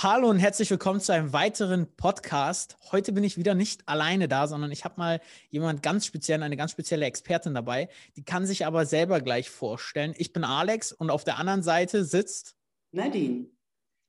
Hallo 0.00 0.30
und 0.30 0.38
herzlich 0.38 0.70
willkommen 0.70 1.00
zu 1.00 1.12
einem 1.12 1.32
weiteren 1.32 1.92
Podcast. 1.96 2.76
Heute 2.92 3.10
bin 3.10 3.24
ich 3.24 3.36
wieder 3.36 3.56
nicht 3.56 3.88
alleine 3.88 4.28
da, 4.28 4.46
sondern 4.46 4.70
ich 4.70 4.84
habe 4.84 4.94
mal 4.96 5.20
jemand 5.48 5.82
ganz 5.82 6.06
speziell, 6.06 6.40
eine 6.40 6.56
ganz 6.56 6.70
spezielle 6.70 7.04
Expertin 7.04 7.52
dabei. 7.52 7.88
Die 8.14 8.22
kann 8.24 8.46
sich 8.46 8.64
aber 8.64 8.86
selber 8.86 9.20
gleich 9.20 9.50
vorstellen. 9.50 10.14
Ich 10.16 10.32
bin 10.32 10.44
Alex 10.44 10.92
und 10.92 11.10
auf 11.10 11.24
der 11.24 11.38
anderen 11.38 11.64
Seite 11.64 12.04
sitzt 12.04 12.54
Nadine. 12.92 13.46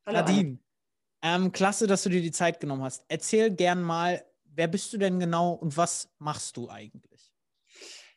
Hallo 0.06 0.20
Nadine. 0.20 0.60
Ähm, 1.24 1.52
klasse, 1.54 1.88
dass 1.88 2.04
du 2.04 2.10
dir 2.10 2.22
die 2.22 2.32
Zeit 2.32 2.60
genommen 2.60 2.84
hast. 2.84 3.04
Erzähl 3.08 3.50
gern 3.50 3.82
mal, 3.82 4.24
wer 4.44 4.68
bist 4.68 4.94
du 4.94 5.00
denn 5.00 5.20
genau 5.20 5.54
und 5.54 5.76
was 5.76 6.14
machst 6.20 6.56
du 6.56 6.70
eigentlich? 6.70 7.34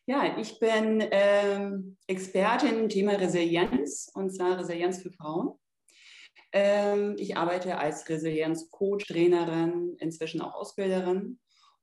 Ja, 0.05 0.37
ich 0.37 0.59
bin 0.59 1.03
ähm, 1.11 1.97
Expertin 2.07 2.81
im 2.81 2.89
Thema 2.91 3.13
Resilienz 3.13 4.11
und 4.13 4.29
zwar 4.29 4.59
Resilienz 4.59 5.01
für 5.01 5.11
Frauen. 5.11 5.59
Ähm, 6.53 7.17
ich 7.19 7.37
arbeite 7.37 7.79
als 7.79 8.09
Resilienz-Coach, 8.09 9.07
Trainerin, 9.07 9.97
inzwischen 9.99 10.41
auch 10.41 10.55
Ausbilderin. 10.55 11.39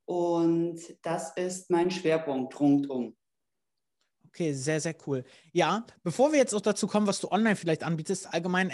Und 0.06 0.80
das 1.02 1.36
ist 1.36 1.70
mein 1.70 1.92
Schwerpunkt 1.92 2.60
rundum. 2.60 3.16
Okay, 4.28 4.54
sehr, 4.54 4.80
sehr 4.80 4.96
cool. 5.08 5.24
Ja, 5.54 5.86
bevor 6.04 6.32
wir 6.32 6.40
jetzt 6.40 6.54
auch 6.54 6.62
dazu 6.62 6.88
kommen, 6.88 7.08
was 7.08 7.20
du 7.20 7.32
online 7.32 7.56
vielleicht 7.56 7.84
anbietest, 7.84 8.32
allgemein, 8.32 8.72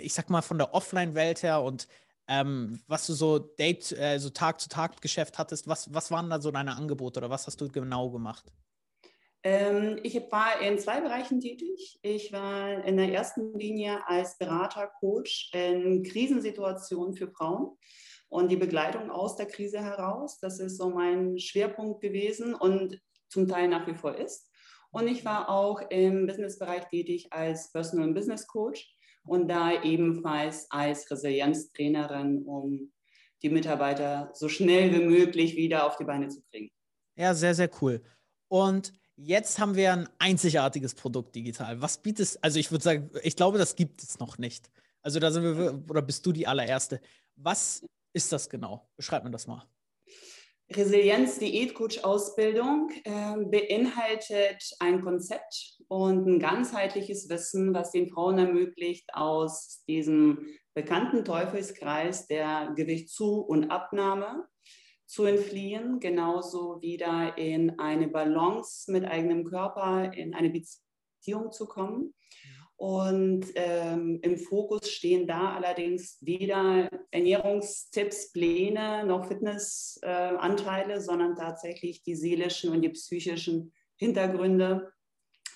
ich 0.00 0.12
sag 0.12 0.28
mal 0.28 0.42
von 0.42 0.58
der 0.58 0.74
Offline-Welt 0.74 1.42
her 1.42 1.62
und 1.62 1.88
ähm, 2.28 2.80
was 2.86 3.06
du 3.06 3.14
so 3.14 3.38
Date, 3.38 3.92
äh, 3.92 4.18
so 4.18 4.30
Tag-zu-Tag-Geschäft 4.30 5.38
hattest, 5.38 5.66
was, 5.68 5.92
was 5.92 6.10
waren 6.10 6.30
da 6.30 6.40
so 6.40 6.50
deine 6.50 6.76
Angebote 6.76 7.18
oder 7.18 7.30
was 7.30 7.46
hast 7.46 7.60
du 7.60 7.68
genau 7.68 8.10
gemacht? 8.10 8.52
Ähm, 9.42 9.98
ich 10.02 10.16
war 10.30 10.60
in 10.60 10.78
zwei 10.78 11.00
Bereichen 11.00 11.40
tätig. 11.40 11.98
Ich 12.02 12.32
war 12.32 12.84
in 12.84 12.96
der 12.96 13.12
ersten 13.12 13.58
Linie 13.58 14.06
als 14.06 14.36
Berater, 14.36 14.90
Coach 15.00 15.50
in 15.54 16.02
Krisensituationen 16.02 17.14
für 17.14 17.28
Frauen 17.28 17.76
und 18.28 18.50
die 18.50 18.56
Begleitung 18.56 19.10
aus 19.10 19.36
der 19.36 19.46
Krise 19.46 19.82
heraus. 19.82 20.38
Das 20.40 20.60
ist 20.60 20.76
so 20.76 20.90
mein 20.90 21.38
Schwerpunkt 21.38 22.00
gewesen 22.00 22.54
und 22.54 23.00
zum 23.28 23.48
Teil 23.48 23.68
nach 23.68 23.86
wie 23.86 23.94
vor 23.94 24.16
ist. 24.16 24.50
Und 24.92 25.06
ich 25.06 25.24
war 25.24 25.48
auch 25.48 25.80
im 25.90 26.26
Businessbereich 26.26 26.88
tätig 26.88 27.28
als 27.32 27.70
Personal 27.72 28.08
und 28.08 28.14
Business 28.14 28.46
Coach 28.46 28.92
und 29.24 29.48
da 29.48 29.82
ebenfalls 29.82 30.66
als 30.70 31.10
Resilienztrainerin, 31.10 32.42
um 32.42 32.92
die 33.42 33.50
Mitarbeiter 33.50 34.30
so 34.34 34.48
schnell 34.48 34.92
wie 34.92 35.04
möglich 35.04 35.56
wieder 35.56 35.86
auf 35.86 35.96
die 35.96 36.04
Beine 36.04 36.28
zu 36.28 36.42
kriegen. 36.50 36.70
Ja, 37.16 37.34
sehr, 37.34 37.54
sehr 37.54 37.70
cool. 37.80 38.02
Und 38.48 38.92
Jetzt 39.22 39.58
haben 39.58 39.74
wir 39.74 39.92
ein 39.92 40.08
einzigartiges 40.18 40.94
Produkt 40.94 41.34
digital. 41.34 41.82
Was 41.82 41.98
bietest, 41.98 42.42
also 42.42 42.58
ich 42.58 42.70
würde 42.70 42.82
sagen, 42.82 43.10
ich 43.22 43.36
glaube, 43.36 43.58
das 43.58 43.76
gibt 43.76 44.02
es 44.02 44.18
noch 44.18 44.38
nicht. 44.38 44.70
Also 45.02 45.20
da 45.20 45.30
sind 45.30 45.42
wir, 45.42 45.82
oder 45.90 46.00
bist 46.00 46.24
du 46.24 46.32
die 46.32 46.46
allererste? 46.46 47.02
Was 47.36 47.84
ist 48.14 48.32
das 48.32 48.48
genau? 48.48 48.88
Beschreib 48.96 49.24
mir 49.24 49.30
das 49.30 49.46
mal. 49.46 49.62
Resilienz 50.70 51.38
Diätcoach 51.38 52.02
Ausbildung 52.02 52.90
äh, 53.04 53.36
beinhaltet 53.44 54.70
ein 54.78 55.02
Konzept 55.02 55.82
und 55.88 56.26
ein 56.26 56.38
ganzheitliches 56.38 57.28
Wissen, 57.28 57.74
was 57.74 57.90
den 57.90 58.08
Frauen 58.08 58.38
ermöglicht, 58.38 59.12
aus 59.12 59.82
diesem 59.86 60.46
bekannten 60.72 61.26
Teufelskreis 61.26 62.26
der 62.26 62.72
Gewichtszu- 62.74 63.40
und 63.40 63.70
Abnahme 63.70 64.48
zu 65.10 65.24
entfliehen, 65.24 65.98
genauso 65.98 66.80
wieder 66.82 67.36
in 67.36 67.80
eine 67.80 68.06
Balance 68.06 68.88
mit 68.92 69.04
eigenem 69.04 69.42
Körper, 69.44 70.12
in 70.14 70.34
eine 70.34 70.50
Beziehung 70.50 71.50
zu 71.50 71.66
kommen. 71.66 72.14
Und 72.76 73.46
ähm, 73.56 74.20
im 74.22 74.38
Fokus 74.38 74.88
stehen 74.88 75.26
da 75.26 75.56
allerdings 75.56 76.18
weder 76.20 76.88
Ernährungstipps, 77.10 78.30
Pläne 78.30 79.04
noch 79.04 79.26
Fitnessanteile, 79.26 80.94
äh, 80.94 81.00
sondern 81.00 81.34
tatsächlich 81.34 82.04
die 82.04 82.14
seelischen 82.14 82.70
und 82.70 82.82
die 82.82 82.90
psychischen 82.90 83.72
Hintergründe, 83.96 84.92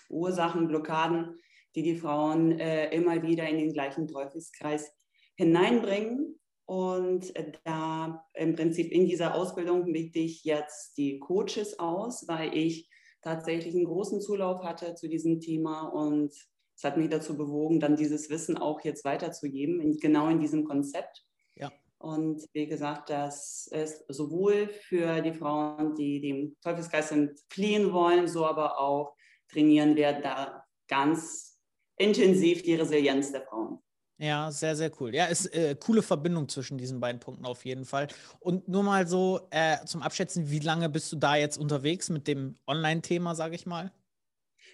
Ursachen, 0.09 0.67
Blockaden, 0.67 1.39
die 1.77 1.85
die 1.85 1.97
Frauen 1.97 2.59
äh, 2.59 2.91
immer 2.91 3.23
wieder 3.23 3.49
in 3.49 3.59
den 3.59 3.73
gleichen 3.73 4.09
Teufelskreis 4.09 4.93
hineinbringen. 5.37 6.41
Und 6.67 7.33
da 7.65 8.27
im 8.33 8.57
Prinzip 8.57 8.91
in 8.91 9.07
dieser 9.07 9.35
Ausbildung 9.35 9.93
biete 9.93 10.19
ich 10.19 10.45
jetzt 10.45 10.97
die 10.97 11.19
Coaches 11.19 11.79
aus, 11.79 12.27
weil 12.27 12.57
ich 12.57 12.89
tatsächlich 13.21 13.75
einen 13.75 13.85
großen 13.85 14.21
Zulauf 14.21 14.63
hatte 14.63 14.95
zu 14.95 15.09
diesem 15.09 15.41
Thema 15.41 15.89
und 15.89 16.33
es 16.77 16.83
hat 16.83 16.97
mich 16.97 17.09
dazu 17.09 17.37
bewogen, 17.37 17.81
dann 17.81 17.97
dieses 17.97 18.31
Wissen 18.31 18.59
auch 18.59 18.81
jetzt 18.83 19.05
weiterzugeben, 19.05 19.99
genau 19.99 20.29
in 20.29 20.41
diesem 20.41 20.65
Konzept. 20.65 21.25
Ja. 21.55 21.71
Und 21.99 22.45
wie 22.53 22.67
gesagt, 22.67 23.11
das 23.11 23.69
ist 23.69 24.05
sowohl 24.09 24.69
für 24.69 25.21
die 25.23 25.33
Frauen, 25.33 25.95
die 25.95 26.21
dem 26.21 26.57
Teufelsgeist 26.63 27.13
entfliehen 27.13 27.93
wollen, 27.93 28.27
so 28.27 28.45
aber 28.45 28.79
auch 28.79 29.15
trainieren 29.49 29.97
werden, 29.97 30.23
da 30.23 30.65
ganz 30.89 31.59
intensiv 31.97 32.63
die 32.63 32.75
Resilienz 32.75 33.33
der 33.33 33.43
Frauen. 33.43 33.79
Ja, 34.19 34.51
sehr, 34.53 34.77
sehr 34.77 34.93
cool. 35.01 35.15
Ja, 35.15 35.27
ist 35.27 35.47
äh, 35.55 35.75
coole 35.75 36.03
Verbindung 36.03 36.49
zwischen 36.49 36.79
diesen 36.79 37.01
beiden 37.01 37.21
Punkten 37.21 37.45
auf 37.45 37.65
jeden 37.65 37.85
Fall. 37.85 38.07
Und 38.39 38.69
nur 38.69 38.85
mal 38.85 39.09
so 39.09 39.49
äh, 39.51 39.85
zum 39.87 40.03
Abschätzen, 40.03 40.51
wie 40.51 40.61
lange 40.61 40.89
bist 40.89 41.11
du 41.13 41.17
da 41.17 41.35
jetzt 41.35 41.59
unterwegs 41.59 42.11
mit 42.11 42.29
dem 42.29 42.57
Online-Thema, 42.67 43.35
sage 43.35 43.57
ich 43.57 43.67
mal? 43.67 43.93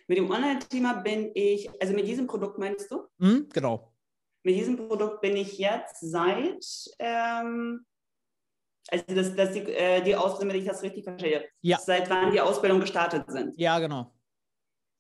Mit 0.09 0.19
dem 0.19 0.31
Online-Thema 0.31 0.95
bin 1.03 1.31
ich, 1.35 1.71
also 1.81 1.95
mit 1.95 2.07
diesem 2.07 2.27
Produkt 2.27 2.59
meinst 2.59 2.91
du? 2.91 3.07
Mhm, 3.19 3.49
genau. 3.53 3.93
Mit 4.43 4.57
diesem 4.57 4.77
Produkt 4.77 5.23
bin 5.23 5.37
ich 5.37 5.59
jetzt 5.59 6.01
seit, 6.01 6.65
ähm, 6.99 7.87
also 8.91 9.05
das, 9.09 9.35
das 9.35 9.53
die, 9.53 9.61
äh, 9.61 10.03
die 10.03 10.17
Ausbildung, 10.17 10.55
wenn 10.55 10.61
ich 10.63 10.69
das 10.69 10.83
richtig 10.83 11.05
verstehe, 11.05 11.49
ja. 11.63 11.79
seit 11.79 12.11
wann 12.11 12.31
die 12.31 12.41
Ausbildung 12.41 12.81
gestartet 12.81 13.25
sind. 13.31 13.59
Ja, 13.59 13.79
genau. 13.79 14.13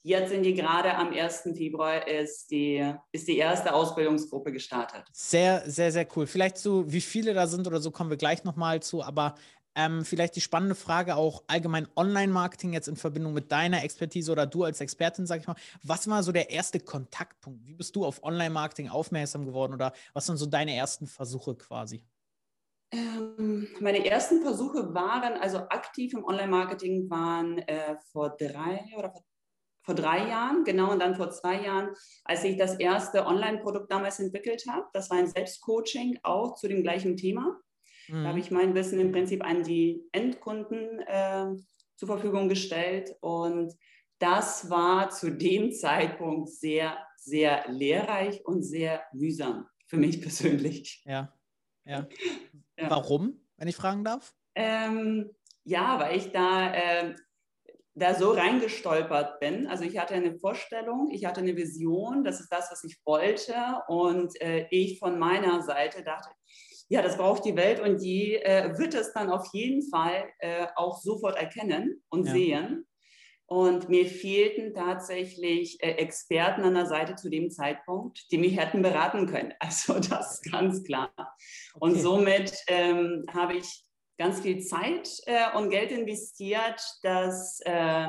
Jetzt 0.02 0.30
sind 0.30 0.44
die 0.44 0.54
gerade 0.54 0.94
am 0.94 1.12
1. 1.12 1.42
Februar 1.54 2.08
ist 2.08 2.50
die, 2.50 2.94
ist 3.12 3.28
die 3.28 3.36
erste 3.36 3.74
Ausbildungsgruppe 3.74 4.50
gestartet. 4.50 5.04
Sehr, 5.12 5.62
sehr, 5.68 5.92
sehr 5.92 6.06
cool. 6.16 6.26
Vielleicht 6.26 6.56
so, 6.56 6.90
wie 6.90 7.02
viele 7.02 7.34
da 7.34 7.46
sind 7.46 7.66
oder 7.66 7.80
so, 7.80 7.90
kommen 7.90 8.08
wir 8.08 8.16
gleich 8.16 8.42
nochmal 8.44 8.80
zu. 8.80 9.02
Aber 9.02 9.34
ähm, 9.74 10.04
vielleicht 10.04 10.36
die 10.36 10.40
spannende 10.40 10.74
Frage 10.74 11.16
auch 11.16 11.44
allgemein 11.46 11.86
Online-Marketing 11.96 12.72
jetzt 12.72 12.88
in 12.88 12.96
Verbindung 12.96 13.34
mit 13.34 13.52
deiner 13.52 13.84
Expertise 13.84 14.32
oder 14.32 14.46
du 14.46 14.64
als 14.64 14.80
Expertin, 14.80 15.26
sag 15.26 15.40
ich 15.40 15.46
mal. 15.46 15.56
Was 15.82 16.08
war 16.08 16.22
so 16.22 16.32
der 16.32 16.50
erste 16.50 16.80
Kontaktpunkt? 16.80 17.66
Wie 17.66 17.74
bist 17.74 17.94
du 17.94 18.06
auf 18.06 18.22
Online-Marketing 18.24 18.88
aufmerksam 18.88 19.44
geworden 19.44 19.74
oder 19.74 19.92
was 20.14 20.26
sind 20.26 20.38
so 20.38 20.46
deine 20.46 20.74
ersten 20.74 21.06
Versuche 21.06 21.54
quasi? 21.54 22.02
Ähm, 22.92 23.68
meine 23.80 24.04
ersten 24.04 24.42
Versuche 24.42 24.92
waren, 24.92 25.34
also 25.34 25.58
aktiv 25.58 26.14
im 26.14 26.24
Online-Marketing 26.24 27.08
waren 27.08 27.58
äh, 27.58 27.96
vor 28.12 28.30
drei 28.30 28.84
oder 28.96 29.10
vor 29.10 29.22
vor 29.90 29.96
drei 29.96 30.28
Jahren, 30.28 30.62
genau, 30.62 30.92
und 30.92 31.00
dann 31.00 31.16
vor 31.16 31.32
zwei 31.32 31.64
Jahren, 31.64 31.88
als 32.24 32.44
ich 32.44 32.56
das 32.56 32.78
erste 32.78 33.26
Online-Produkt 33.26 33.90
damals 33.90 34.20
entwickelt 34.20 34.62
habe. 34.68 34.86
Das 34.92 35.10
war 35.10 35.18
ein 35.18 35.26
Selbstcoaching, 35.26 36.20
auch 36.22 36.54
zu 36.54 36.68
dem 36.68 36.84
gleichen 36.84 37.16
Thema. 37.16 37.60
Mhm. 38.06 38.22
Da 38.22 38.28
habe 38.28 38.38
ich 38.38 38.52
mein 38.52 38.72
Wissen 38.76 39.00
im 39.00 39.10
Prinzip 39.10 39.44
an 39.44 39.64
die 39.64 40.04
Endkunden 40.12 41.00
äh, 41.00 41.46
zur 41.96 42.06
Verfügung 42.06 42.48
gestellt. 42.48 43.16
Und 43.20 43.74
das 44.20 44.70
war 44.70 45.10
zu 45.10 45.32
dem 45.32 45.72
Zeitpunkt 45.72 46.50
sehr, 46.50 46.96
sehr 47.16 47.68
lehrreich 47.68 48.46
und 48.46 48.62
sehr 48.62 49.02
mühsam 49.12 49.66
für 49.88 49.96
mich 49.96 50.20
persönlich. 50.22 51.02
Ja, 51.04 51.34
ja. 51.84 52.06
ja. 52.78 52.90
Warum, 52.90 53.40
wenn 53.56 53.66
ich 53.66 53.74
fragen 53.74 54.04
darf? 54.04 54.36
Ähm, 54.54 55.30
ja, 55.64 55.98
weil 55.98 56.16
ich 56.16 56.30
da 56.30 56.72
äh, 56.74 57.16
da 58.00 58.14
so 58.14 58.32
reingestolpert 58.32 59.40
bin. 59.40 59.66
Also 59.66 59.84
ich 59.84 59.98
hatte 59.98 60.14
eine 60.14 60.38
Vorstellung, 60.38 61.10
ich 61.10 61.26
hatte 61.26 61.40
eine 61.40 61.56
Vision, 61.56 62.24
das 62.24 62.40
ist 62.40 62.50
das, 62.50 62.70
was 62.70 62.82
ich 62.84 62.98
wollte. 63.04 63.54
Und 63.88 64.40
äh, 64.40 64.66
ich 64.70 64.98
von 64.98 65.18
meiner 65.18 65.62
Seite 65.62 66.02
dachte, 66.02 66.30
ja, 66.88 67.02
das 67.02 67.16
braucht 67.16 67.44
die 67.44 67.54
Welt 67.54 67.78
und 67.78 68.02
die 68.02 68.34
äh, 68.34 68.76
wird 68.76 68.94
es 68.94 69.12
dann 69.12 69.30
auf 69.30 69.46
jeden 69.52 69.88
Fall 69.88 70.24
äh, 70.40 70.66
auch 70.74 71.00
sofort 71.00 71.36
erkennen 71.36 72.02
und 72.08 72.26
ja. 72.26 72.32
sehen. 72.32 72.86
Und 73.46 73.88
mir 73.88 74.06
fehlten 74.06 74.74
tatsächlich 74.74 75.82
äh, 75.82 75.92
Experten 75.92 76.62
an 76.62 76.74
der 76.74 76.86
Seite 76.86 77.16
zu 77.16 77.28
dem 77.28 77.50
Zeitpunkt, 77.50 78.30
die 78.30 78.38
mich 78.38 78.56
hätten 78.56 78.82
beraten 78.82 79.26
können. 79.26 79.52
Also 79.60 79.94
das 79.94 80.34
ist 80.34 80.50
ganz 80.50 80.82
klar. 80.84 81.12
Okay. 81.16 81.34
Und 81.78 81.94
somit 81.96 82.52
ähm, 82.68 83.24
habe 83.32 83.54
ich 83.54 83.84
ganz 84.20 84.40
viel 84.40 84.60
Zeit 84.60 85.08
äh, 85.24 85.56
und 85.56 85.70
Geld 85.70 85.90
investiert, 85.90 86.78
das 87.02 87.58
äh, 87.64 88.08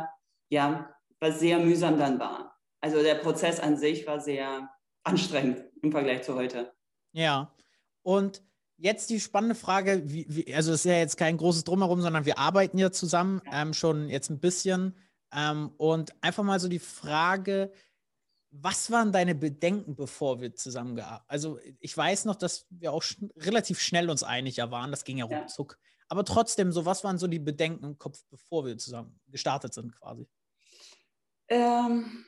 ja, 0.50 0.94
was 1.22 1.40
sehr 1.40 1.58
mühsam 1.58 1.98
dann 1.98 2.20
war. 2.20 2.60
Also 2.82 3.02
der 3.02 3.16
Prozess 3.16 3.62
an 3.62 3.78
sich 3.78 4.06
war 4.06 4.20
sehr 4.20 4.70
anstrengend 5.04 5.64
im 5.82 5.92
Vergleich 5.92 6.24
zu 6.24 6.36
heute. 6.36 6.74
Ja, 7.14 7.56
und 8.04 8.44
jetzt 8.76 9.10
die 9.10 9.22
spannende 9.22 9.56
Frage, 9.56 10.02
wie, 10.04 10.26
wie, 10.28 10.54
also 10.54 10.74
es 10.74 10.80
ist 10.80 10.92
ja 10.92 10.98
jetzt 10.98 11.16
kein 11.16 11.38
großes 11.38 11.64
Drumherum, 11.64 12.02
sondern 12.02 12.26
wir 12.26 12.38
arbeiten 12.38 12.78
ja 12.78 12.92
zusammen 12.92 13.42
ähm, 13.50 13.74
schon 13.74 14.10
jetzt 14.10 14.30
ein 14.30 14.42
bisschen. 14.42 14.98
Ähm, 15.34 15.72
und 15.78 16.12
einfach 16.22 16.44
mal 16.44 16.60
so 16.60 16.68
die 16.68 16.80
Frage, 16.80 17.72
Was 18.54 18.92
waren 18.92 19.14
deine 19.14 19.34
Bedenken, 19.34 19.96
bevor 19.96 20.42
wir 20.42 20.54
zusammengearbeitet 20.54 21.22
haben? 21.22 21.26
Also 21.30 21.60
ich 21.80 21.96
weiß 21.96 22.26
noch, 22.26 22.36
dass 22.36 22.66
wir 22.70 22.92
auch 22.92 23.02
sch 23.02 23.18
relativ 23.38 23.80
schnell 23.80 24.10
uns 24.10 24.24
einiger 24.24 24.72
waren. 24.72 24.92
Das 24.92 25.06
ging 25.06 25.18
ja 25.18 25.26
ruckzuck. 25.26 25.78
Ja. 25.80 25.91
Aber 26.12 26.26
trotzdem, 26.26 26.74
so 26.74 26.86
was 26.86 27.06
waren 27.06 27.18
so 27.18 27.26
die 27.26 27.40
Bedenken 27.40 27.86
im 27.86 27.98
Kopf, 27.98 28.22
bevor 28.30 28.66
wir 28.66 28.78
zusammen 28.78 29.18
gestartet 29.28 29.74
sind 29.74 29.96
quasi? 29.96 30.28
Ähm, 31.48 32.26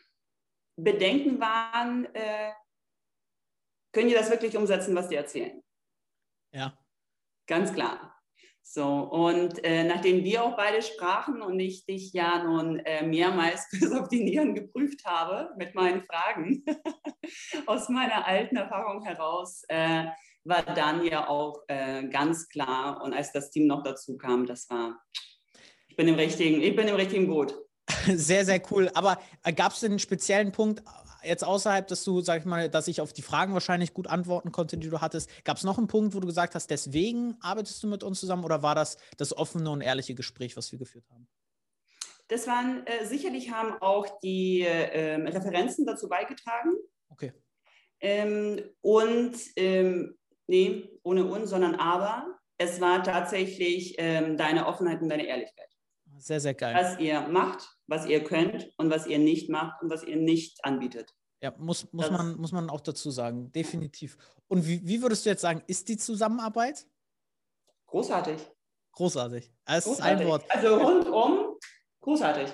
Bedenken 0.78 1.38
waren, 1.42 2.06
äh, 2.16 2.54
können 3.92 4.08
die 4.08 4.14
das 4.14 4.30
wirklich 4.30 4.56
umsetzen, 4.56 4.96
was 4.96 5.10
die 5.10 5.16
erzählen? 5.16 5.62
Ja. 6.54 6.78
Ganz 7.46 7.74
klar. 7.74 8.18
So, 8.62 9.02
und 9.02 9.62
äh, 9.66 9.84
nachdem 9.84 10.24
wir 10.24 10.46
auch 10.46 10.56
beide 10.56 10.82
sprachen 10.82 11.42
und 11.42 11.60
ich 11.60 11.86
dich 11.86 12.14
ja 12.14 12.42
nun 12.42 12.80
äh, 12.80 13.06
mehrmals 13.06 13.68
bis 13.72 13.92
auf 13.92 14.08
die 14.08 14.24
Nieren 14.24 14.56
geprüft 14.56 15.04
habe 15.04 15.54
mit 15.58 15.76
meinen 15.76 16.06
Fragen 16.06 16.64
aus 17.66 17.90
meiner 17.90 18.26
alten 18.26 18.56
Erfahrung 18.56 19.04
heraus, 19.04 19.64
äh, 19.68 20.06
war 20.46 20.64
dann 20.64 21.06
ja 21.06 21.28
auch 21.28 21.64
äh, 21.68 22.08
ganz 22.08 22.50
klar. 22.50 23.02
Und 23.02 23.14
als 23.14 23.32
das 23.32 23.50
Team 23.50 23.68
noch 23.68 23.84
dazu 23.84 24.18
kam, 24.18 24.46
das 24.46 24.70
war, 24.70 25.02
ich 25.88 25.96
bin 25.96 26.08
im 26.08 26.16
richtigen, 26.16 26.62
ich 26.62 26.76
bin 26.76 26.88
im 26.88 26.96
richtigen 26.96 27.28
Boot. 27.28 27.56
Sehr, 28.06 28.46
sehr 28.46 28.62
cool. 28.72 28.90
Aber 28.94 29.20
äh, 29.44 29.52
gab 29.52 29.74
es 29.74 29.84
einen 29.84 30.00
speziellen 30.00 30.54
Punkt, 30.54 30.82
jetzt 31.24 31.44
außerhalb, 31.44 31.88
dass 31.88 32.04
du, 32.04 32.22
sag 32.22 32.40
ich 32.40 32.46
mal, 32.46 32.70
dass 32.70 32.88
ich 32.88 33.02
auf 33.02 33.14
die 33.14 33.22
Fragen 33.22 33.54
wahrscheinlich 33.54 33.94
gut 33.94 34.08
antworten 34.08 34.52
konnte, 34.52 34.78
die 34.78 34.90
du 34.90 35.02
hattest, 35.02 35.30
gab 35.44 35.58
es 35.58 35.64
noch 35.64 35.78
einen 35.78 35.88
Punkt, 35.88 36.16
wo 36.16 36.20
du 36.20 36.28
gesagt 36.28 36.56
hast, 36.56 36.70
deswegen 36.70 37.36
arbeitest 37.42 37.84
du 37.84 37.88
mit 37.88 38.04
uns 38.04 38.20
zusammen 38.20 38.46
oder 38.46 38.62
war 38.64 38.76
das 38.76 38.98
das 39.18 39.36
offene 39.36 39.70
und 39.70 39.82
ehrliche 39.82 40.16
Gespräch, 40.16 40.56
was 40.58 40.72
wir 40.72 40.80
geführt 40.80 41.06
haben? 41.12 41.28
Das 42.28 42.48
waren 42.48 42.86
äh, 42.88 43.06
sicherlich 43.06 43.52
haben 43.52 43.74
auch 43.82 44.20
die 44.20 44.62
äh, 44.62 45.16
Referenzen 45.16 45.86
dazu 45.86 46.08
beigetragen. 46.08 46.72
Okay. 47.10 47.34
Ähm, 48.00 48.62
und 48.82 49.36
ähm, 49.56 50.18
nee, 50.48 51.00
ohne 51.04 51.26
und, 51.26 51.48
sondern 51.48 51.76
aber 51.76 52.40
es 52.58 52.80
war 52.82 53.04
tatsächlich 53.04 53.96
ähm, 53.98 54.38
deine 54.38 54.68
Offenheit 54.68 55.02
und 55.02 55.10
deine 55.10 55.26
Ehrlichkeit. 55.26 55.68
Sehr, 56.18 56.40
sehr 56.40 56.54
geil. 56.54 56.76
Was 56.76 57.00
ihr 57.00 57.22
macht, 57.28 57.68
was 57.88 58.06
ihr 58.06 58.24
könnt 58.24 58.72
und 58.78 58.90
was 58.90 59.08
ihr 59.08 59.20
nicht 59.20 59.50
macht 59.50 59.82
und 59.82 59.90
was 59.90 60.04
ihr 60.04 60.16
nicht 60.16 60.64
anbietet. 60.64 61.14
Ja, 61.42 61.54
muss, 61.58 61.92
muss, 61.92 62.10
man, 62.10 62.38
muss 62.38 62.54
man 62.54 62.70
auch 62.70 62.80
dazu 62.80 63.12
sagen, 63.12 63.52
definitiv. 63.52 64.18
Und 64.48 64.66
wie, 64.66 64.86
wie 64.88 65.02
würdest 65.02 65.26
du 65.26 65.30
jetzt 65.30 65.42
sagen, 65.42 65.62
ist 65.68 65.90
die 65.90 65.98
Zusammenarbeit? 65.98 66.88
Großartig. 67.88 68.40
Großartig. 68.94 69.52
Großartig. 69.66 69.92
ist 69.92 70.02
ein 70.02 70.26
Wort. 70.26 70.46
Also 70.50 70.76
rundum 70.78 71.58
großartig. 72.00 72.54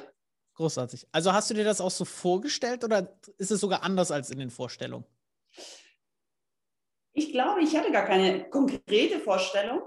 Großartig. 0.55 1.07
Also 1.11 1.31
hast 1.33 1.49
du 1.49 1.53
dir 1.53 1.63
das 1.63 1.81
auch 1.81 1.91
so 1.91 2.03
vorgestellt 2.03 2.83
oder 2.83 3.19
ist 3.37 3.51
es 3.51 3.59
sogar 3.59 3.83
anders 3.83 4.11
als 4.11 4.31
in 4.31 4.39
den 4.39 4.49
Vorstellungen? 4.49 5.05
Ich 7.19 7.33
glaube, 7.33 7.61
ich 7.61 7.75
hatte 7.75 7.91
gar 7.91 8.05
keine 8.05 8.49
konkrete 8.49 9.19
Vorstellung. 9.19 9.81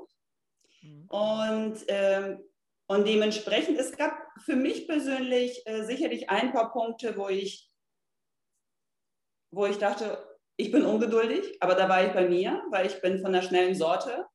Mhm. 0.83 1.07
Und 1.09 1.79
ähm, 1.89 2.45
und 2.93 3.09
dementsprechend, 3.09 3.79
es 3.79 3.97
gab 3.97 4.13
für 4.45 4.55
mich 4.55 4.87
persönlich 4.87 5.63
äh, 5.67 5.83
sicherlich 5.85 6.29
ein 6.29 6.53
paar 6.53 6.73
Punkte, 6.73 7.17
wo 7.17 7.31
ich, 7.31 7.71
wo 9.51 9.65
ich 9.65 9.79
dachte, 9.79 10.23
ich 10.57 10.71
bin 10.71 10.85
ungeduldig, 10.85 11.57
aber 11.61 11.75
da 11.75 11.89
war 11.89 12.05
ich 12.05 12.13
bei 12.13 12.29
mir, 12.29 12.63
weil 12.71 12.87
ich 12.87 13.01
bin 13.01 13.19
von 13.23 13.33
der 13.33 13.41
schnellen 13.41 13.75
Sorte. 13.75 14.27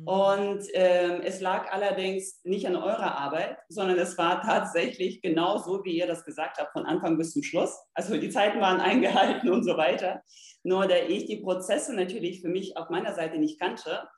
Mhm. 0.00 0.08
Und 0.08 0.66
ähm, 0.72 1.20
es 1.22 1.40
lag 1.40 1.70
allerdings 1.72 2.40
nicht 2.44 2.66
an 2.66 2.76
eurer 2.76 3.16
Arbeit, 3.16 3.58
sondern 3.68 3.98
es 3.98 4.16
war 4.18 4.40
tatsächlich 4.42 5.20
genau 5.22 5.58
so, 5.58 5.84
wie 5.84 5.98
ihr 5.98 6.06
das 6.06 6.24
gesagt 6.24 6.58
habt, 6.58 6.72
von 6.72 6.86
Anfang 6.86 7.18
bis 7.18 7.32
zum 7.32 7.42
Schluss. 7.42 7.78
Also 7.94 8.16
die 8.16 8.30
Zeiten 8.30 8.60
waren 8.60 8.80
eingehalten 8.80 9.50
und 9.50 9.64
so 9.64 9.76
weiter. 9.76 10.22
Nur 10.62 10.86
da 10.86 10.96
ich 10.96 11.26
die 11.26 11.38
Prozesse 11.38 11.94
natürlich 11.94 12.40
für 12.40 12.48
mich 12.48 12.76
auf 12.76 12.90
meiner 12.90 13.14
Seite 13.14 13.38
nicht 13.38 13.60
kannte, 13.60 14.08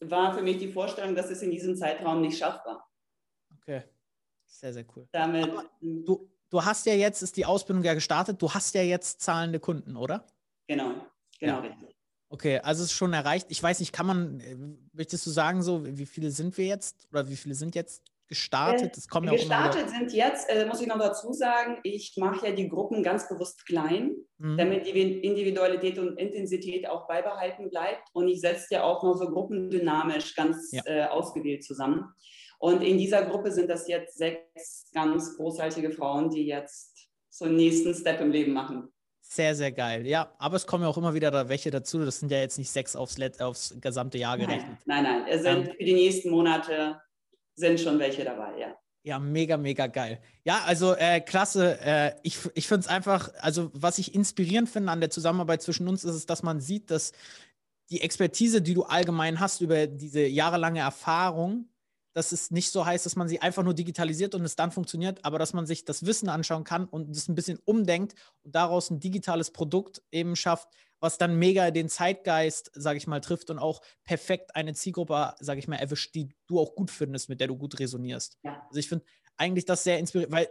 war 0.00 0.34
für 0.34 0.42
mich 0.42 0.58
die 0.58 0.72
Vorstellung, 0.72 1.14
dass 1.14 1.30
es 1.30 1.42
in 1.42 1.50
diesem 1.50 1.76
Zeitraum 1.76 2.20
nicht 2.20 2.38
schaffbar. 2.38 2.88
Okay, 3.56 3.82
sehr, 4.46 4.72
sehr 4.72 4.84
cool. 4.96 5.08
Damit, 5.12 5.48
du, 5.80 6.28
du 6.50 6.64
hast 6.64 6.86
ja 6.86 6.94
jetzt, 6.94 7.22
ist 7.22 7.36
die 7.36 7.46
Ausbildung 7.46 7.84
ja 7.84 7.94
gestartet, 7.94 8.42
du 8.42 8.50
hast 8.52 8.74
ja 8.74 8.82
jetzt 8.82 9.20
zahlende 9.20 9.60
Kunden, 9.60 9.96
oder? 9.96 10.26
Genau, 10.66 10.94
genau. 11.38 11.62
Ja. 11.62 11.76
Okay, 12.32 12.60
also 12.60 12.82
es 12.82 12.90
ist 12.90 12.96
schon 12.96 13.12
erreicht. 13.12 13.48
Ich 13.50 13.62
weiß 13.62 13.78
nicht, 13.80 13.92
kann 13.92 14.06
man, 14.06 14.40
äh, 14.40 14.56
möchtest 14.94 15.26
du 15.26 15.30
sagen, 15.30 15.62
so, 15.62 15.84
wie 15.84 16.06
viele 16.06 16.30
sind 16.30 16.56
wir 16.56 16.64
jetzt 16.64 17.06
oder 17.12 17.28
wie 17.28 17.36
viele 17.36 17.54
sind 17.54 17.74
jetzt 17.74 18.02
gestartet? 18.26 18.96
Das 18.96 19.06
kommen 19.06 19.26
ja 19.26 19.34
gestartet 19.34 19.90
sind 19.90 20.14
jetzt, 20.14 20.48
äh, 20.48 20.64
muss 20.64 20.80
ich 20.80 20.86
noch 20.86 20.98
dazu 20.98 21.34
sagen, 21.34 21.76
ich 21.82 22.14
mache 22.16 22.46
ja 22.46 22.54
die 22.54 22.70
Gruppen 22.70 23.02
ganz 23.02 23.28
bewusst 23.28 23.66
klein, 23.66 24.16
mhm. 24.38 24.56
damit 24.56 24.86
die 24.86 25.20
Individualität 25.20 25.98
und 25.98 26.18
Intensität 26.18 26.88
auch 26.88 27.06
beibehalten 27.06 27.68
bleibt. 27.68 28.08
Und 28.14 28.28
ich 28.28 28.40
setze 28.40 28.76
ja 28.76 28.84
auch 28.84 29.02
noch 29.02 29.18
so 29.18 29.28
gruppendynamisch 29.28 30.34
ganz 30.34 30.72
ja. 30.72 30.80
äh, 30.86 31.04
ausgewählt 31.04 31.62
zusammen. 31.64 32.14
Und 32.58 32.82
in 32.82 32.96
dieser 32.96 33.26
Gruppe 33.26 33.52
sind 33.52 33.68
das 33.68 33.88
jetzt 33.88 34.16
sechs 34.16 34.88
ganz 34.94 35.36
großartige 35.36 35.90
Frauen, 35.90 36.30
die 36.30 36.46
jetzt 36.46 37.10
so 37.28 37.44
einen 37.44 37.56
nächsten 37.56 37.92
Step 37.92 38.22
im 38.22 38.30
Leben 38.30 38.54
machen. 38.54 38.88
Sehr, 39.34 39.54
sehr 39.54 39.72
geil. 39.72 40.06
Ja, 40.06 40.30
aber 40.36 40.56
es 40.56 40.66
kommen 40.66 40.84
ja 40.84 40.90
auch 40.90 40.98
immer 40.98 41.14
wieder 41.14 41.30
da 41.30 41.48
welche 41.48 41.70
dazu. 41.70 42.04
Das 42.04 42.20
sind 42.20 42.30
ja 42.30 42.38
jetzt 42.38 42.58
nicht 42.58 42.70
sechs 42.70 42.94
aufs, 42.94 43.16
aufs 43.40 43.74
gesamte 43.80 44.18
Jahr 44.18 44.36
gerechnet. 44.36 44.76
Nein, 44.84 45.04
nein, 45.04 45.20
nein. 45.20 45.24
Es 45.26 45.42
sind 45.42 45.68
ähm, 45.68 45.74
für 45.74 45.84
die 45.84 45.94
nächsten 45.94 46.28
Monate 46.28 47.00
sind 47.54 47.80
schon 47.80 47.98
welche 47.98 48.24
dabei, 48.24 48.58
ja. 48.58 48.76
Ja, 49.04 49.18
mega, 49.18 49.56
mega 49.56 49.86
geil. 49.86 50.20
Ja, 50.44 50.60
also 50.66 50.94
äh, 50.94 51.22
klasse. 51.22 51.80
Äh, 51.80 52.12
ich 52.22 52.40
ich 52.52 52.68
finde 52.68 52.80
es 52.80 52.88
einfach, 52.88 53.30
also 53.38 53.70
was 53.72 53.96
ich 53.96 54.14
inspirierend 54.14 54.68
finde 54.68 54.92
an 54.92 55.00
der 55.00 55.08
Zusammenarbeit 55.08 55.62
zwischen 55.62 55.88
uns, 55.88 56.04
ist 56.04 56.14
es, 56.14 56.26
dass 56.26 56.42
man 56.42 56.60
sieht, 56.60 56.90
dass 56.90 57.12
die 57.88 58.02
Expertise, 58.02 58.60
die 58.60 58.74
du 58.74 58.82
allgemein 58.82 59.40
hast 59.40 59.62
über 59.62 59.86
diese 59.86 60.26
jahrelange 60.26 60.80
Erfahrung, 60.80 61.70
dass 62.14 62.32
es 62.32 62.50
nicht 62.50 62.70
so 62.70 62.84
heißt, 62.84 63.06
dass 63.06 63.16
man 63.16 63.28
sie 63.28 63.40
einfach 63.40 63.62
nur 63.62 63.74
digitalisiert 63.74 64.34
und 64.34 64.44
es 64.44 64.56
dann 64.56 64.70
funktioniert, 64.70 65.24
aber 65.24 65.38
dass 65.38 65.52
man 65.52 65.66
sich 65.66 65.84
das 65.84 66.06
Wissen 66.06 66.28
anschauen 66.28 66.64
kann 66.64 66.86
und 66.86 67.10
es 67.10 67.28
ein 67.28 67.34
bisschen 67.34 67.58
umdenkt 67.64 68.14
und 68.42 68.54
daraus 68.54 68.90
ein 68.90 69.00
digitales 69.00 69.50
Produkt 69.50 70.02
eben 70.10 70.36
schafft, 70.36 70.68
was 71.00 71.18
dann 71.18 71.36
mega 71.36 71.70
den 71.70 71.88
Zeitgeist, 71.88 72.70
sage 72.74 72.96
ich 72.96 73.06
mal, 73.06 73.20
trifft 73.20 73.50
und 73.50 73.58
auch 73.58 73.80
perfekt 74.04 74.54
eine 74.54 74.72
Zielgruppe, 74.72 75.34
sage 75.40 75.58
ich 75.58 75.66
mal, 75.66 75.76
erwischt, 75.76 76.14
die 76.14 76.28
du 76.46 76.60
auch 76.60 76.74
gut 76.76 76.90
findest, 76.90 77.28
mit 77.28 77.40
der 77.40 77.48
du 77.48 77.56
gut 77.56 77.78
resonierst. 77.80 78.38
Ja. 78.44 78.64
Also 78.68 78.78
ich 78.78 78.88
finde 78.88 79.04
eigentlich 79.36 79.64
das 79.64 79.82
sehr 79.82 79.98
inspirierend, 79.98 80.32
weil 80.32 80.48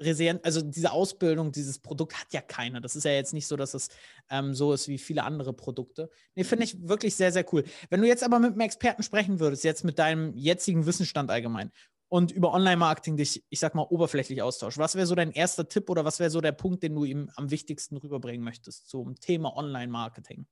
resilient, 0.00 0.44
also 0.44 0.60
diese 0.60 0.92
Ausbildung, 0.92 1.52
dieses 1.52 1.78
Produkt 1.78 2.18
hat 2.18 2.32
ja 2.32 2.40
keiner. 2.40 2.80
Das 2.80 2.96
ist 2.96 3.04
ja 3.04 3.12
jetzt 3.12 3.32
nicht 3.32 3.46
so, 3.46 3.56
dass 3.56 3.74
es 3.74 3.88
ähm, 4.30 4.54
so 4.54 4.72
ist 4.72 4.88
wie 4.88 4.98
viele 4.98 5.24
andere 5.24 5.52
Produkte. 5.52 6.10
Nee, 6.34 6.44
finde 6.44 6.64
ich 6.64 6.88
wirklich 6.88 7.14
sehr, 7.14 7.32
sehr 7.32 7.44
cool. 7.52 7.64
Wenn 7.90 8.00
du 8.00 8.06
jetzt 8.06 8.24
aber 8.24 8.38
mit 8.38 8.52
einem 8.52 8.60
Experten 8.60 9.02
sprechen 9.02 9.40
würdest, 9.40 9.64
jetzt 9.64 9.84
mit 9.84 9.98
deinem 9.98 10.34
jetzigen 10.36 10.86
Wissensstand 10.86 11.30
allgemein 11.30 11.70
und 12.08 12.32
über 12.32 12.52
Online-Marketing 12.52 13.16
dich, 13.16 13.44
ich 13.48 13.60
sag 13.60 13.74
mal, 13.74 13.82
oberflächlich 13.82 14.42
austauschst, 14.42 14.78
was 14.78 14.94
wäre 14.94 15.06
so 15.06 15.14
dein 15.14 15.32
erster 15.32 15.68
Tipp 15.68 15.88
oder 15.90 16.04
was 16.04 16.20
wäre 16.20 16.30
so 16.30 16.40
der 16.40 16.52
Punkt, 16.52 16.82
den 16.82 16.94
du 16.94 17.04
ihm 17.04 17.30
am 17.36 17.50
wichtigsten 17.50 17.96
rüberbringen 17.96 18.44
möchtest 18.44 18.88
zum 18.88 19.18
Thema 19.20 19.56
Online-Marketing? 19.56 20.46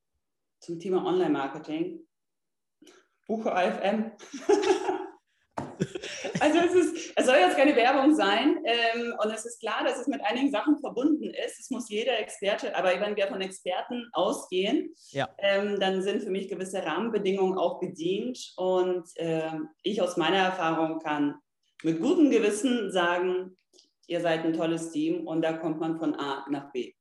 Zum 0.61 0.79
Thema 0.79 1.05
Online-Marketing? 1.05 2.01
Buche 3.27 3.53
AFM. 3.53 4.13
Also 6.43 6.59
es, 6.59 6.75
ist, 6.75 7.13
es 7.15 7.27
soll 7.27 7.37
jetzt 7.37 7.57
keine 7.57 7.77
Werbung 7.77 8.17
sein 8.17 8.65
ähm, 8.65 9.15
und 9.23 9.33
es 9.33 9.47
ist 9.47 9.61
klar, 9.61 9.85
dass 9.85 10.01
es 10.01 10.09
mit 10.09 10.21
einigen 10.25 10.51
Sachen 10.51 10.77
verbunden 10.81 11.31
ist. 11.31 11.61
Es 11.61 11.71
muss 11.71 11.89
jeder 11.89 12.19
Experte, 12.19 12.75
aber 12.75 12.89
wenn 13.01 13.15
wir 13.15 13.29
von 13.29 13.41
Experten 13.41 14.09
ausgehen, 14.13 14.93
ja. 15.11 15.29
ähm, 15.39 15.79
dann 15.79 16.03
sind 16.03 16.21
für 16.21 16.31
mich 16.31 16.49
gewisse 16.49 16.85
Rahmenbedingungen 16.85 17.57
auch 17.59 17.79
bedient 17.79 18.55
und 18.57 19.05
ähm, 19.19 19.69
ich 19.85 20.03
aus 20.03 20.17
meiner 20.17 20.39
Erfahrung 20.39 20.99
kann 20.99 21.37
mit 21.85 22.01
gutem 22.01 22.29
Gewissen 22.31 22.91
sagen, 22.91 23.57
ihr 24.09 24.21
seid 24.21 24.45
ein 24.45 24.53
tolles 24.53 24.91
Team 24.91 25.29
und 25.29 25.43
da 25.43 25.53
kommt 25.53 25.79
man 25.79 25.97
von 25.97 26.17
A 26.17 26.45
nach 26.51 26.73
B. 26.73 26.93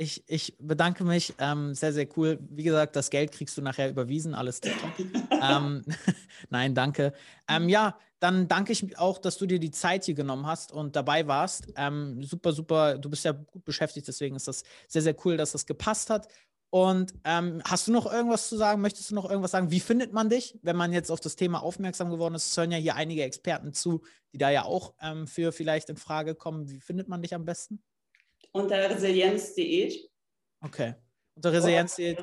Ich, 0.00 0.22
ich 0.28 0.56
bedanke 0.60 1.02
mich. 1.02 1.34
Ähm, 1.38 1.74
sehr, 1.74 1.92
sehr 1.92 2.06
cool. 2.16 2.38
Wie 2.50 2.62
gesagt, 2.62 2.94
das 2.94 3.10
Geld 3.10 3.32
kriegst 3.32 3.58
du 3.58 3.62
nachher 3.62 3.90
überwiesen. 3.90 4.32
Alles 4.32 4.60
ähm, 5.42 5.84
Nein, 6.50 6.74
danke. 6.76 7.12
Ähm, 7.48 7.68
ja, 7.68 7.98
dann 8.20 8.46
danke 8.46 8.70
ich 8.70 8.96
auch, 8.96 9.18
dass 9.18 9.38
du 9.38 9.46
dir 9.46 9.58
die 9.58 9.72
Zeit 9.72 10.04
hier 10.04 10.14
genommen 10.14 10.46
hast 10.46 10.70
und 10.70 10.94
dabei 10.94 11.26
warst. 11.26 11.72
Ähm, 11.76 12.22
super, 12.22 12.52
super. 12.52 12.96
Du 12.96 13.10
bist 13.10 13.24
ja 13.24 13.32
gut 13.32 13.64
beschäftigt, 13.64 14.06
deswegen 14.06 14.36
ist 14.36 14.46
das 14.46 14.62
sehr, 14.86 15.02
sehr 15.02 15.16
cool, 15.24 15.36
dass 15.36 15.50
das 15.50 15.66
gepasst 15.66 16.10
hat. 16.10 16.28
Und 16.70 17.14
ähm, 17.24 17.60
hast 17.64 17.88
du 17.88 17.92
noch 17.92 18.06
irgendwas 18.06 18.48
zu 18.48 18.56
sagen? 18.56 18.80
Möchtest 18.80 19.10
du 19.10 19.16
noch 19.16 19.28
irgendwas 19.28 19.50
sagen? 19.50 19.72
Wie 19.72 19.80
findet 19.80 20.12
man 20.12 20.28
dich, 20.28 20.56
wenn 20.62 20.76
man 20.76 20.92
jetzt 20.92 21.10
auf 21.10 21.18
das 21.18 21.34
Thema 21.34 21.60
aufmerksam 21.60 22.10
geworden 22.10 22.36
ist? 22.36 22.50
Es 22.50 22.56
hören 22.56 22.70
ja 22.70 22.78
hier 22.78 22.94
einige 22.94 23.24
Experten 23.24 23.72
zu, 23.72 24.02
die 24.32 24.38
da 24.38 24.50
ja 24.50 24.64
auch 24.64 24.94
ähm, 25.00 25.26
für 25.26 25.50
vielleicht 25.50 25.88
in 25.88 25.96
Frage 25.96 26.36
kommen. 26.36 26.68
Wie 26.68 26.78
findet 26.78 27.08
man 27.08 27.22
dich 27.22 27.34
am 27.34 27.44
besten? 27.44 27.82
Unter 28.52 28.90
resilienz.de. 28.90 30.08
Okay. 30.64 30.94
Unter 31.34 31.52
resilienz.de. 31.52 32.16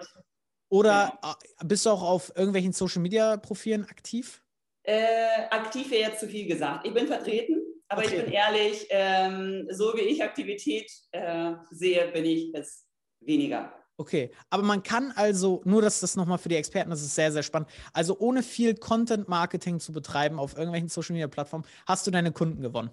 Oder 0.69 1.17
ja. 1.23 1.37
Äh, 1.59 1.65
bist 1.65 1.85
du 1.85 1.91
auch 1.91 2.01
auf 2.01 2.31
irgendwelchen 2.35 2.73
Social 2.73 3.01
Media 3.01 3.37
Profilen 3.37 3.85
aktiv? 3.85 4.43
Äh, 4.83 5.47
aktiv 5.49 5.89
wäre 5.91 6.09
jetzt 6.09 6.19
zu 6.19 6.27
viel 6.27 6.47
gesagt. 6.47 6.85
Ich 6.85 6.93
bin 6.93 7.07
vertreten, 7.07 7.61
Aber 7.87 8.03
okay. 8.03 8.15
ich 8.15 8.23
bin 8.23 8.33
ehrlich, 8.33 8.87
ähm, 8.89 9.67
so 9.71 9.93
wie 9.95 10.01
ich 10.01 10.23
Aktivität 10.23 10.91
äh, 11.11 11.53
sehe, 11.71 12.11
bin 12.11 12.25
ich 12.25 12.53
es 12.53 12.85
weniger. 13.19 13.73
Okay, 13.97 14.29
aber 14.49 14.63
man 14.63 14.83
kann 14.83 15.13
also, 15.15 15.61
nur 15.63 15.81
dass 15.81 16.01
das 16.01 16.17
nochmal 16.17 16.37
für 16.37 16.49
die 16.49 16.57
Experten, 16.57 16.89
das 16.89 17.01
ist 17.01 17.15
sehr, 17.15 17.31
sehr 17.31 17.43
spannend, 17.43 17.69
also 17.93 18.19
ohne 18.19 18.43
viel 18.43 18.75
Content-Marketing 18.75 19.79
zu 19.79 19.93
betreiben 19.93 20.37
auf 20.37 20.57
irgendwelchen 20.57 20.89
Social-Media-Plattformen, 20.89 21.65
hast 21.87 22.05
du 22.05 22.11
deine 22.11 22.33
Kunden 22.33 22.61
gewonnen. 22.61 22.91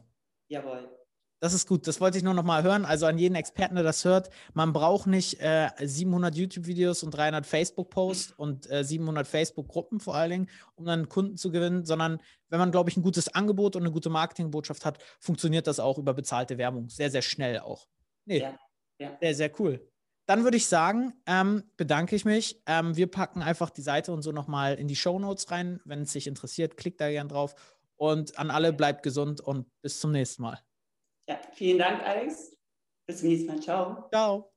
Jawohl. 0.48 0.88
Das 1.42 1.54
ist 1.54 1.66
gut, 1.66 1.88
das 1.88 2.00
wollte 2.00 2.16
ich 2.16 2.22
nur 2.22 2.34
noch 2.34 2.44
mal 2.44 2.62
hören. 2.62 2.84
Also 2.84 3.04
an 3.06 3.18
jeden 3.18 3.34
Experten, 3.34 3.74
der 3.74 3.82
das 3.82 4.04
hört, 4.04 4.30
man 4.54 4.72
braucht 4.72 5.08
nicht 5.08 5.40
äh, 5.40 5.70
700 5.80 6.36
YouTube-Videos 6.36 7.02
und 7.02 7.10
300 7.10 7.44
Facebook-Posts 7.44 8.34
und 8.36 8.70
äh, 8.70 8.84
700 8.84 9.26
Facebook-Gruppen 9.26 9.98
vor 9.98 10.14
allen 10.14 10.30
Dingen, 10.30 10.50
um 10.76 10.84
dann 10.84 11.08
Kunden 11.08 11.36
zu 11.36 11.50
gewinnen, 11.50 11.84
sondern 11.84 12.22
wenn 12.48 12.60
man, 12.60 12.70
glaube 12.70 12.90
ich, 12.90 12.96
ein 12.96 13.02
gutes 13.02 13.34
Angebot 13.34 13.74
und 13.74 13.82
eine 13.82 13.90
gute 13.90 14.08
Marketingbotschaft 14.08 14.84
hat, 14.84 15.02
funktioniert 15.18 15.66
das 15.66 15.80
auch 15.80 15.98
über 15.98 16.14
bezahlte 16.14 16.58
Werbung. 16.58 16.88
Sehr, 16.88 17.10
sehr 17.10 17.22
schnell 17.22 17.58
auch. 17.58 17.88
Nee, 18.24 18.38
ja, 18.38 18.56
ja. 19.00 19.16
sehr, 19.20 19.34
sehr 19.34 19.50
cool. 19.58 19.84
Dann 20.26 20.44
würde 20.44 20.56
ich 20.56 20.66
sagen, 20.66 21.12
ähm, 21.26 21.64
bedanke 21.76 22.14
ich 22.14 22.24
mich. 22.24 22.62
Ähm, 22.66 22.96
wir 22.96 23.10
packen 23.10 23.42
einfach 23.42 23.70
die 23.70 23.82
Seite 23.82 24.12
und 24.12 24.22
so 24.22 24.30
nochmal 24.30 24.76
in 24.76 24.86
die 24.86 24.94
Show 24.94 25.18
Notes 25.18 25.50
rein. 25.50 25.80
Wenn 25.84 26.02
es 26.02 26.12
sich 26.12 26.28
interessiert, 26.28 26.76
klickt 26.76 27.00
da 27.00 27.10
gern 27.10 27.26
drauf. 27.26 27.56
Und 27.96 28.38
an 28.38 28.52
alle 28.52 28.72
bleibt 28.72 29.02
gesund 29.02 29.40
und 29.40 29.66
bis 29.82 29.98
zum 29.98 30.12
nächsten 30.12 30.42
Mal. 30.42 30.60
Ja, 31.28 31.40
vielen 31.52 31.78
Dank, 31.78 32.02
Alex. 32.02 32.56
Bis 33.06 33.20
zum 33.20 33.28
nächsten 33.28 33.48
Mal. 33.48 33.60
Ciao. 33.60 34.08
Ciao. 34.10 34.51